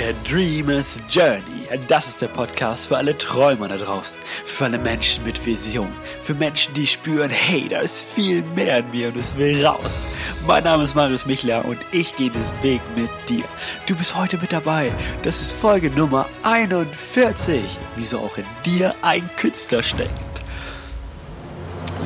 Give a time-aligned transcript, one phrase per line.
[0.00, 1.68] A Dreamer's Journey.
[1.86, 4.18] Das ist der Podcast für alle Träumer da draußen.
[4.46, 5.90] Für alle Menschen mit Vision.
[6.22, 10.06] Für Menschen, die spüren, hey, da ist viel mehr in mir und es will raus.
[10.46, 13.44] Mein Name ist Marius Michler und ich gehe diesen Weg mit dir.
[13.86, 14.90] Du bist heute mit dabei.
[15.20, 17.62] Das ist Folge Nummer 41.
[17.96, 20.14] Wieso auch in dir ein Künstler steckt.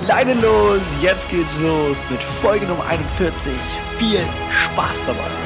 [0.09, 3.53] Leine los, jetzt geht's los mit Folge Nummer 41.
[3.99, 4.19] Viel
[4.51, 5.44] Spaß dabei.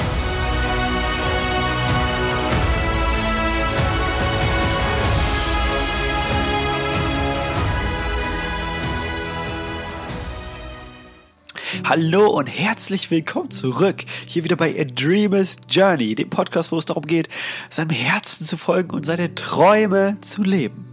[11.89, 14.05] Hallo und herzlich willkommen zurück.
[14.27, 17.31] Hier wieder bei A Dreamer's Journey, dem Podcast, wo es darum geht,
[17.71, 20.85] seinem Herzen zu folgen und seine Träume zu leben.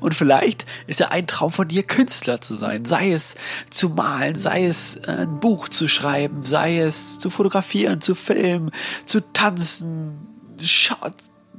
[0.00, 2.84] Und vielleicht ist ja ein Traum von dir, Künstler zu sein.
[2.84, 3.36] Sei es
[3.70, 8.72] zu malen, sei es äh, ein Buch zu schreiben, sei es zu fotografieren, zu filmen,
[9.06, 10.16] zu tanzen,
[10.60, 10.96] scha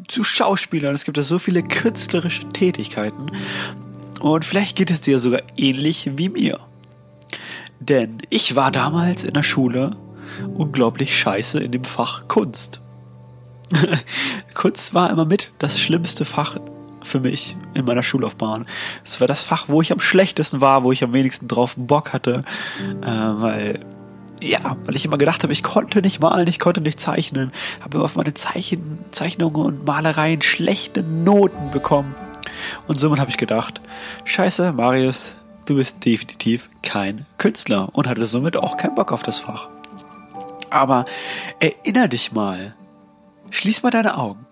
[0.10, 0.94] zu Schauspielern.
[0.94, 3.28] Es gibt ja so viele künstlerische Tätigkeiten.
[4.20, 6.60] Und vielleicht geht es dir sogar ähnlich wie mir.
[7.80, 9.95] Denn ich war damals in der Schule
[10.56, 12.82] unglaublich scheiße in dem Fach Kunst.
[14.54, 16.58] Kunst war immer mit das schlimmste Fach
[17.04, 18.66] für mich in meiner Schullaufbahn.
[19.04, 22.14] Es war das Fach, wo ich am schlechtesten war, wo ich am wenigsten drauf Bock
[22.14, 22.44] hatte,
[23.02, 23.86] äh, weil
[24.42, 27.52] ja, weil ich immer gedacht habe, ich konnte nicht malen, ich konnte nicht zeichnen,
[27.82, 32.16] habe immer auf meine Zeichen, Zeichnungen und Malereien schlechte Noten bekommen.
[32.88, 33.82] Und somit habe ich gedacht,
[34.26, 39.39] scheiße, Marius, du bist definitiv kein Künstler und hatte somit auch keinen Bock auf das
[39.39, 39.69] Fach.
[40.69, 41.05] Aber
[41.59, 42.75] erinner dich mal,
[43.52, 44.45] schließ mal deine Augen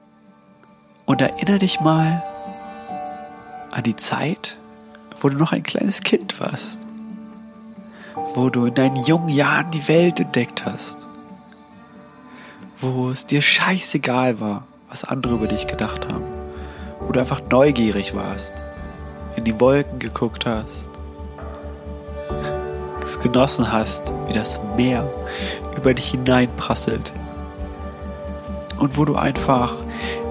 [1.05, 2.23] und erinnere dich mal
[3.71, 4.57] an die Zeit,
[5.21, 6.81] wo du noch ein kleines Kind warst,
[8.35, 10.97] wo du in deinen jungen Jahren die Welt entdeckt hast,
[12.79, 16.25] wo es dir scheißegal war, was andere über dich gedacht haben,
[16.99, 18.63] wo du einfach neugierig warst,
[19.35, 20.89] in die Wolken geguckt hast,
[23.03, 25.11] es genossen hast, wie das Meer
[25.77, 27.13] über dich hineinprasselt
[28.79, 29.73] und wo du einfach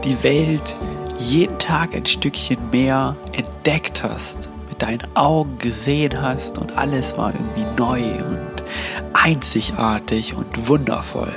[0.05, 0.77] die Welt
[1.19, 7.33] jeden Tag ein Stückchen mehr entdeckt hast, mit deinen Augen gesehen hast und alles war
[7.33, 8.65] irgendwie neu und
[9.13, 11.33] einzigartig und wundervoll.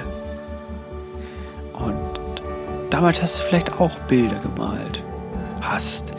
[1.73, 2.21] Und
[2.89, 5.03] damals hast du vielleicht auch Bilder gemalt,
[5.61, 6.13] hast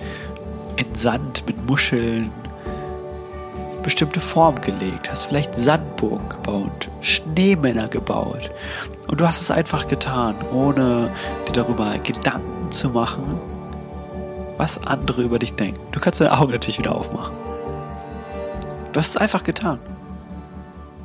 [0.76, 2.30] in Sand mit Muscheln
[3.86, 8.50] bestimmte Form gelegt, hast vielleicht Sandburgen gebaut, Schneemänner gebaut.
[9.06, 11.12] Und du hast es einfach getan, ohne
[11.46, 13.38] dir darüber Gedanken zu machen,
[14.56, 15.80] was andere über dich denken.
[15.92, 17.36] Du kannst deine Augen natürlich wieder aufmachen.
[18.92, 19.78] Du hast es einfach getan.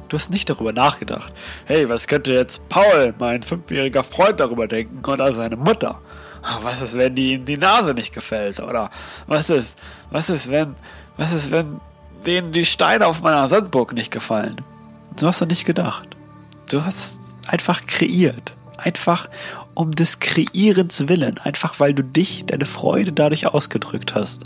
[0.10, 1.32] Du hast nicht darüber nachgedacht.
[1.66, 6.02] Hey, was könnte jetzt Paul, mein fünfjähriger Freund, darüber denken oder seine Mutter?
[6.42, 8.60] Ah, was ist, wenn die in die Nase nicht gefällt?
[8.60, 8.90] Oder
[9.28, 9.78] was ist,
[10.10, 10.76] was ist, wenn,
[11.16, 11.80] was ist, wenn
[12.26, 14.58] denen die Steine auf meiner Sandburg nicht gefallen.
[15.18, 16.08] So hast du nicht gedacht.
[16.70, 18.54] Du hast einfach kreiert.
[18.78, 19.30] Einfach
[19.74, 21.38] um des Kreierens willen.
[21.40, 24.44] Einfach weil du dich, deine Freude dadurch ausgedrückt hast.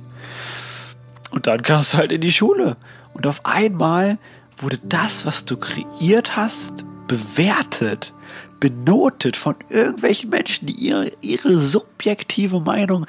[1.32, 2.78] Und dann kamst du halt in die Schule.
[3.14, 4.18] Und auf einmal
[4.58, 8.14] wurde das, was du kreiert hast, bewertet,
[8.60, 13.06] benotet von irgendwelchen Menschen, die ihre, ihre subjektive Meinung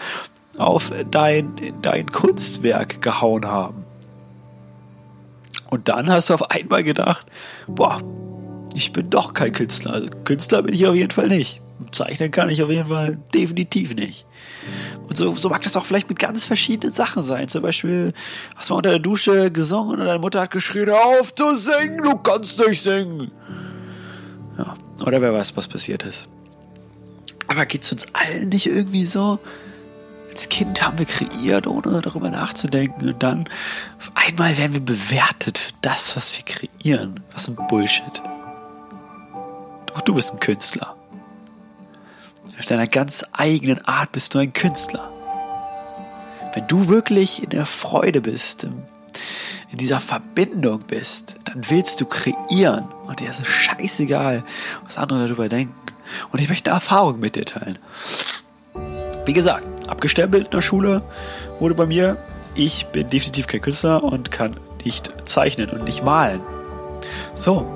[0.59, 3.86] auf dein, dein Kunstwerk gehauen haben.
[5.71, 7.27] Und dann hast du auf einmal gedacht,
[7.67, 8.01] boah,
[8.75, 9.95] ich bin doch kein Künstler.
[9.95, 11.63] Also Künstler bin ich auf jeden Fall nicht.
[11.93, 14.27] Zeichnen kann ich auf jeden Fall definitiv nicht.
[15.09, 17.49] Und so, so mag das auch vielleicht mit ganz verschiedenen Sachen sein.
[17.49, 18.13] Zum Beispiel
[18.55, 22.03] hast du mal unter der Dusche gesungen und deine Mutter hat geschrien, auf zu singen,
[22.03, 23.31] du kannst nicht singen.
[24.59, 24.75] Ja,
[25.05, 26.29] oder wer weiß, was passiert ist.
[27.47, 29.39] Aber geht's uns allen nicht irgendwie so?
[30.37, 33.09] Als Kind haben wir kreiert, ohne darüber nachzudenken.
[33.09, 33.49] Und dann
[33.99, 37.19] auf einmal werden wir bewertet für das, was wir kreieren.
[37.33, 38.23] Was ein Bullshit.
[39.87, 40.95] Doch du bist ein Künstler.
[42.59, 45.11] Auf deiner ganz eigenen Art bist du ein Künstler.
[46.53, 52.85] Wenn du wirklich in der Freude bist, in dieser Verbindung bist, dann willst du kreieren.
[53.07, 54.45] Und dir ist es scheißegal,
[54.85, 55.75] was andere darüber denken.
[56.31, 57.79] Und ich möchte eine Erfahrung mit dir teilen.
[59.25, 61.03] Wie gesagt, abgestempelt in der Schule
[61.59, 62.17] wurde bei mir,
[62.55, 66.41] ich bin definitiv kein Künstler und kann nicht zeichnen und nicht malen.
[67.35, 67.67] So,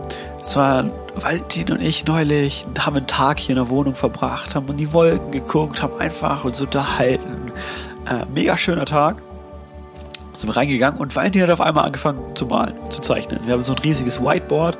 [0.40, 4.68] es war Valentin und ich neulich, haben einen Tag hier in der Wohnung verbracht, haben
[4.68, 7.52] in die Wolken geguckt, haben einfach uns unterhalten.
[8.08, 9.22] Äh, mega schöner Tag.
[10.32, 13.40] Sind wir reingegangen und Valentin hat auf einmal angefangen zu malen, zu zeichnen.
[13.44, 14.78] Wir haben so ein riesiges Whiteboard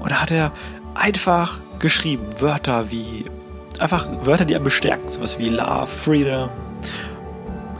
[0.00, 0.52] und da hat er
[0.94, 3.24] einfach geschrieben, Wörter wie
[3.78, 6.50] einfach Wörter, die einen bestärken, sowas wie Love, Freedom,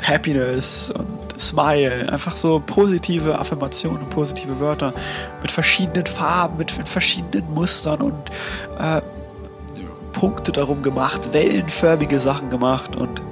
[0.02, 4.92] Happiness und Smile, einfach so positive Affirmationen, positive Wörter
[5.42, 8.30] mit verschiedenen Farben, mit, mit verschiedenen Mustern und
[8.78, 9.00] äh,
[10.12, 13.22] Punkte darum gemacht, wellenförmige Sachen gemacht und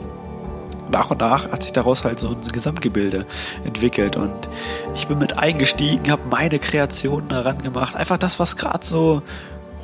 [0.91, 3.27] nach und nach hat sich daraus halt so ein Gesamtgebilde
[3.65, 4.49] entwickelt und
[4.95, 9.23] ich bin mit eingestiegen, habe meine Kreationen daran gemacht, einfach das, was gerade so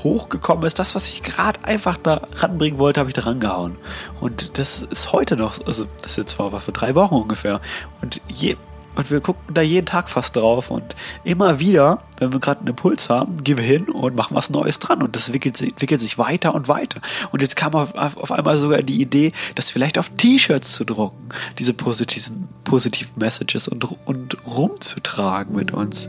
[0.05, 3.77] hochgekommen ist, das, was ich gerade einfach da ranbringen wollte, habe ich da rangehauen.
[4.21, 7.61] Und das ist heute noch, also das ist jetzt war für drei Wochen ungefähr.
[8.01, 8.56] Und je,
[8.97, 12.69] und wir gucken da jeden Tag fast drauf und immer wieder, wenn wir gerade einen
[12.69, 16.17] Impuls haben, gehen wir hin und machen was Neues dran und das entwickelt, entwickelt sich
[16.17, 17.01] weiter und weiter.
[17.33, 21.31] Und jetzt kam auf, auf einmal sogar die Idee, das vielleicht auf T-Shirts zu drucken,
[21.59, 26.06] diese positiven, positiven Messages und, und rumzutragen mit uns.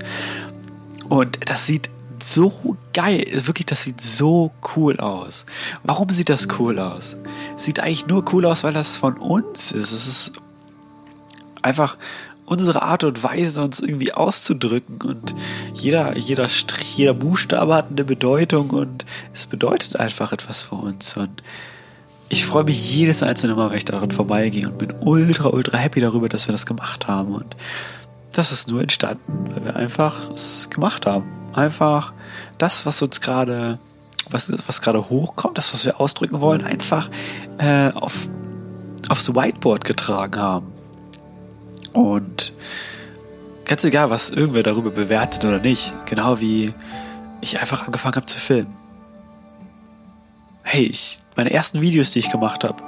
[1.09, 1.89] Und das sieht
[2.23, 3.25] so geil.
[3.45, 5.45] Wirklich, das sieht so cool aus.
[5.83, 7.17] Warum sieht das cool aus?
[7.57, 9.91] Sieht eigentlich nur cool aus, weil das von uns ist.
[9.91, 10.31] Es ist
[11.61, 11.97] einfach
[12.45, 15.01] unsere Art und Weise, uns irgendwie auszudrücken.
[15.01, 15.35] Und
[15.73, 21.17] jeder, jeder Strich, jeder Buchstabe hat eine Bedeutung und es bedeutet einfach etwas für uns.
[21.17, 21.41] Und
[22.29, 26.01] ich freue mich jedes einzelne Mal, wenn ich daran vorbeigehe und bin ultra, ultra happy
[26.01, 27.33] darüber, dass wir das gemacht haben.
[27.33, 27.55] Und
[28.31, 31.25] das ist nur entstanden, weil wir einfach es gemacht haben.
[31.55, 32.11] Einfach
[32.57, 33.79] das, was uns gerade,
[34.29, 37.09] was, was gerade hochkommt, das, was wir ausdrücken wollen, einfach
[37.59, 38.27] äh, auf,
[39.07, 40.73] aufs Whiteboard getragen haben.
[41.93, 42.51] Und
[43.63, 46.73] ganz egal, was irgendwer darüber bewertet oder nicht, genau wie
[47.39, 48.75] ich einfach angefangen habe zu filmen.
[50.63, 52.83] Hey, ich, meine ersten Videos, die ich gemacht habe,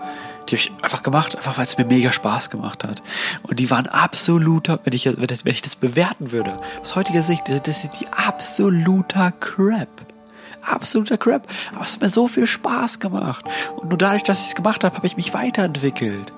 [0.49, 3.01] die habe ich einfach gemacht, einfach weil es mir mega Spaß gemacht hat.
[3.43, 7.83] Und die waren absoluter, wenn ich, wenn ich das bewerten würde, aus heutiger Sicht, das
[7.83, 9.89] ist die absoluter Crap.
[10.61, 11.47] Absoluter Crap.
[11.73, 13.45] Aber es hat mir so viel Spaß gemacht.
[13.77, 16.33] Und nur dadurch, dass ich es gemacht habe, habe ich mich weiterentwickelt.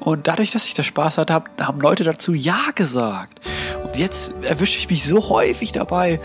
[0.00, 3.40] Und dadurch, dass ich da Spaß hatte, haben Leute dazu Ja gesagt.
[3.84, 6.20] Und jetzt erwische ich mich so häufig dabei,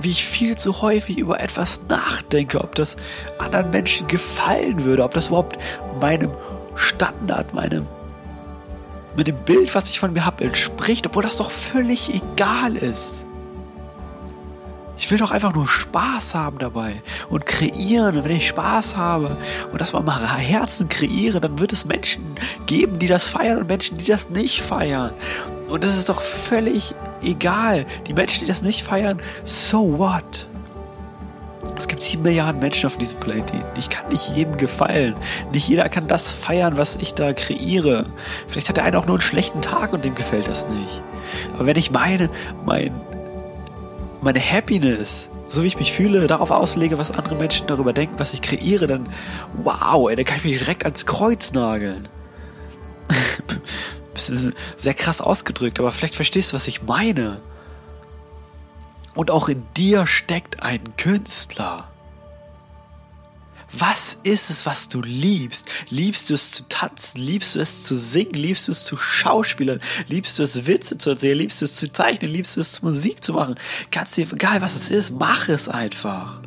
[0.00, 2.96] wie ich viel zu häufig über etwas nachdenke, ob das
[3.38, 5.58] anderen Menschen gefallen würde, ob das überhaupt
[6.00, 6.30] meinem
[6.74, 7.86] Standard, meinem
[9.16, 13.26] mit dem Bild, was ich von mir habe, entspricht, obwohl das doch völlig egal ist.
[14.96, 18.16] Ich will doch einfach nur Spaß haben dabei und kreieren.
[18.16, 19.36] Und wenn ich Spaß habe
[19.70, 22.34] und das mal mal Herzen kreiere, dann wird es Menschen
[22.66, 25.12] geben, die das feiern und Menschen, die das nicht feiern.
[25.68, 27.86] Und das ist doch völlig egal.
[28.06, 30.48] Die Menschen, die das nicht feiern, so what?
[31.76, 33.62] Es gibt sieben Milliarden Menschen auf diesem Planeten.
[33.76, 35.14] Ich kann nicht jedem gefallen.
[35.52, 38.06] Nicht jeder kann das feiern, was ich da kreiere.
[38.48, 41.02] Vielleicht hat der eine auch nur einen schlechten Tag und dem gefällt das nicht.
[41.54, 42.30] Aber wenn ich meine,
[42.64, 42.92] mein,
[44.20, 48.32] meine Happiness, so wie ich mich fühle, darauf auslege, was andere Menschen darüber denken, was
[48.32, 49.08] ich kreiere, dann
[49.62, 52.08] wow, ey, dann kann ich mich direkt ans Kreuz nageln.
[54.26, 57.40] sehr krass ausgedrückt, aber vielleicht verstehst du, was ich meine.
[59.14, 61.88] Und auch in dir steckt ein Künstler.
[63.72, 65.68] Was ist es, was du liebst?
[65.90, 67.20] Liebst du es zu tanzen?
[67.20, 68.34] Liebst du es zu singen?
[68.34, 69.80] Liebst du es zu schauspielern?
[70.06, 71.36] Liebst du es Witze zu erzählen?
[71.36, 72.30] Liebst du es zu zeichnen?
[72.30, 73.56] Liebst du es Musik zu machen?
[73.90, 76.40] Ganz egal was es ist, mach es einfach.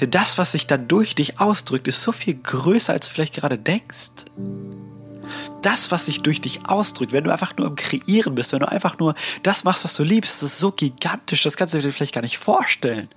[0.00, 3.34] Denn das, was sich dann durch dich ausdrückt, ist so viel größer, als du vielleicht
[3.34, 4.10] gerade denkst
[5.62, 8.68] das, was sich durch dich ausdrückt, wenn du einfach nur im Kreieren bist, wenn du
[8.68, 11.92] einfach nur das machst, was du liebst, das ist so gigantisch, das kannst du dir
[11.92, 13.08] vielleicht gar nicht vorstellen.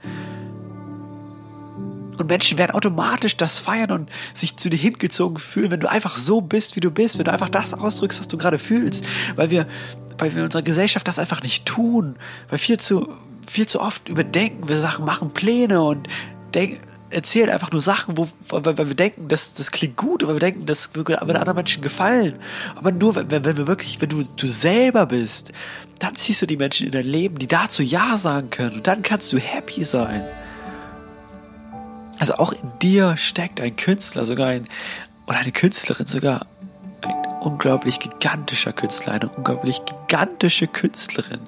[2.17, 6.15] Und Menschen werden automatisch das feiern und sich zu dir hingezogen fühlen, wenn du einfach
[6.15, 9.05] so bist, wie du bist, wenn du einfach das ausdrückst, was du gerade fühlst,
[9.35, 9.65] weil wir,
[10.17, 12.15] weil wir in unserer Gesellschaft das einfach nicht tun,
[12.49, 13.09] weil viel zu,
[13.47, 16.07] viel zu oft überdenken wir Sachen, machen Pläne und
[16.53, 16.79] denken,
[17.13, 20.39] erzählen einfach nur Sachen, wo, weil, weil wir denken, das, das klingt gut, weil wir
[20.39, 22.37] denken, das würde anderen Menschen gefallen.
[22.75, 25.51] Aber nur, wenn, wenn wir wirklich, wenn du, du selber bist,
[25.99, 28.75] dann ziehst du die Menschen in dein Leben, die dazu Ja sagen können.
[28.75, 30.25] Und dann kannst du happy sein.
[32.19, 34.65] Also auch in dir steckt ein Künstler, sogar ein,
[35.27, 36.47] oder eine Künstlerin, sogar
[37.01, 41.41] ein unglaublich gigantischer Künstler, eine unglaublich gigantische Künstlerin.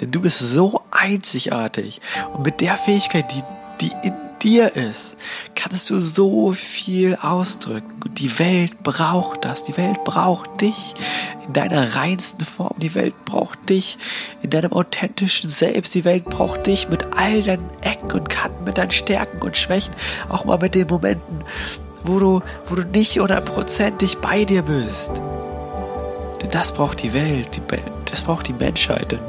[0.00, 2.00] Denn du bist so einzigartig.
[2.32, 3.42] Und mit der Fähigkeit, die,
[3.80, 5.16] die in dir ist,
[5.54, 8.00] kannst du so viel ausdrücken.
[8.04, 9.64] Und die Welt braucht das.
[9.64, 10.94] Die Welt braucht dich
[11.46, 12.74] in deiner reinsten Form.
[12.78, 13.98] Die Welt braucht dich
[14.42, 15.94] in deinem authentischen Selbst.
[15.94, 19.94] Die Welt braucht dich mit all deinen Ecken und Kanten, mit deinen Stärken und Schwächen.
[20.28, 21.44] Auch mal mit den Momenten,
[22.04, 25.20] wo du, wo du nicht hundertprozentig bei dir bist.
[26.42, 27.56] Denn das braucht die Welt.
[27.56, 27.62] Die,
[28.04, 29.12] das braucht die Menschheit.
[29.12, 29.20] Denn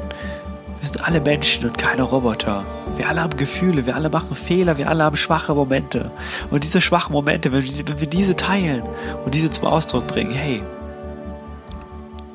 [0.80, 2.64] Wir sind alle Menschen und keine Roboter.
[2.96, 6.10] Wir alle haben Gefühle, wir alle machen Fehler, wir alle haben schwache Momente.
[6.50, 8.82] Und diese schwachen Momente, wenn wir, wenn wir diese teilen
[9.24, 10.62] und diese zum Ausdruck bringen, hey,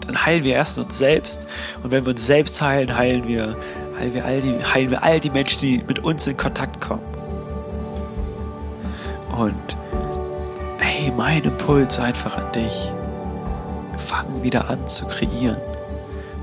[0.05, 1.47] dann heilen wir erst uns selbst.
[1.81, 3.57] Und wenn wir uns selbst heilen, heilen wir,
[3.97, 7.01] heilen wir all die, heilen wir all die Menschen, die mit uns in Kontakt kommen.
[9.35, 9.77] Und
[10.77, 12.91] hey, mein Impuls einfach an dich.
[13.97, 15.57] Fang wieder an zu kreieren.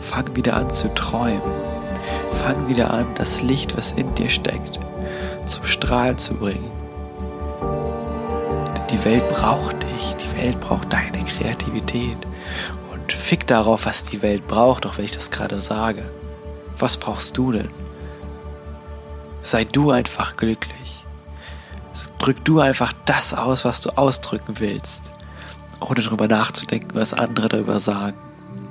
[0.00, 1.71] Fang wieder an zu träumen.
[2.34, 4.80] Fang wieder an, das Licht, was in dir steckt,
[5.46, 6.70] zum Strahlen zu bringen.
[8.74, 10.16] Denn die Welt braucht dich.
[10.16, 12.18] Die Welt braucht deine Kreativität.
[12.92, 16.02] Und fick darauf, was die Welt braucht, auch wenn ich das gerade sage.
[16.78, 17.70] Was brauchst du denn?
[19.42, 21.04] Sei du einfach glücklich.
[22.18, 25.12] Drück du einfach das aus, was du ausdrücken willst,
[25.80, 28.16] ohne darüber nachzudenken, was andere darüber sagen.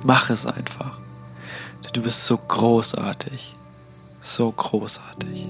[0.04, 1.01] Mach es einfach.
[1.84, 3.54] Denn du bist so großartig.
[4.20, 5.48] So großartig.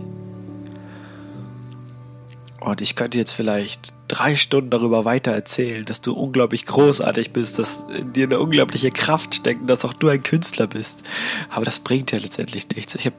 [2.65, 7.59] Und ich könnte jetzt vielleicht drei Stunden darüber weiter erzählen, dass du unglaublich großartig bist,
[7.59, 11.03] dass in dir eine unglaubliche Kraft steckt und dass auch du ein Künstler bist.
[11.51, 12.95] Aber das bringt ja letztendlich nichts.
[12.95, 13.17] Ich habe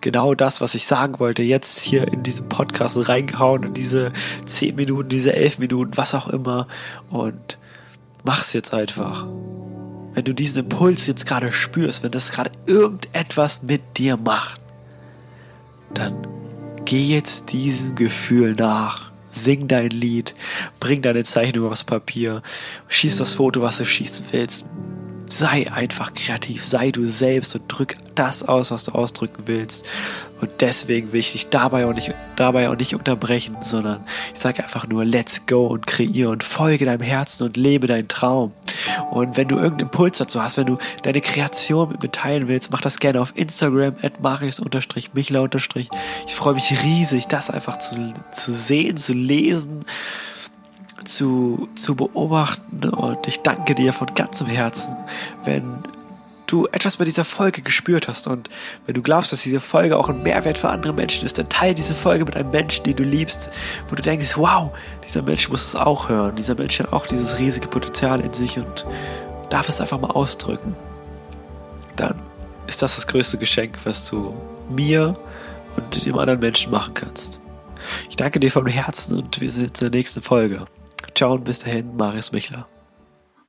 [0.00, 4.12] genau das, was ich sagen wollte, jetzt hier in diesem Podcast reingehauen, in diese
[4.46, 6.66] zehn Minuten, diese elf Minuten, was auch immer.
[7.10, 7.58] Und
[8.24, 9.26] mach's jetzt einfach.
[10.16, 14.58] Wenn du diesen Impuls jetzt gerade spürst, wenn das gerade irgendetwas mit dir macht,
[15.92, 16.16] dann
[16.86, 19.12] geh jetzt diesem Gefühl nach.
[19.30, 20.32] Sing dein Lied,
[20.80, 22.40] bring deine Zeichnung aufs Papier,
[22.88, 24.64] schieß das Foto, was du schießen willst,
[25.26, 29.84] sei einfach kreativ, sei du selbst und drück das aus, was du ausdrücken willst.
[30.40, 34.62] Und deswegen will ich dich dabei auch nicht, dabei auch nicht unterbrechen, sondern ich sage
[34.62, 38.52] einfach nur, let's go und kreiere und folge deinem Herzen und lebe deinen Traum.
[39.10, 42.70] Und wenn du irgendeinen Impuls dazu hast, wenn du deine Kreation mit mir teilen willst,
[42.72, 45.88] mach das gerne auf Instagram, at marius-michler-
[46.26, 49.84] Ich freue mich riesig, das einfach zu, zu sehen, zu lesen
[51.04, 52.88] zu, zu beobachten.
[52.90, 54.96] Und ich danke dir von ganzem Herzen,
[55.44, 55.78] wenn
[56.46, 58.48] du etwas bei dieser Folge gespürt hast und
[58.86, 61.74] wenn du glaubst, dass diese Folge auch ein Mehrwert für andere Menschen ist, dann teile
[61.74, 63.50] diese Folge mit einem Menschen, den du liebst,
[63.88, 64.72] wo du denkst, wow,
[65.06, 68.58] dieser Mensch muss es auch hören, dieser Mensch hat auch dieses riesige Potenzial in sich
[68.58, 68.86] und
[69.50, 70.74] darf es einfach mal ausdrücken.
[71.96, 72.20] Dann
[72.66, 74.34] ist das das größte Geschenk, was du
[74.70, 75.18] mir
[75.76, 77.40] und dem anderen Menschen machen kannst.
[78.08, 80.66] Ich danke dir vom Herzen und wir sehen uns in der nächsten Folge.
[81.14, 82.66] Ciao und bis dahin, Marius Michler.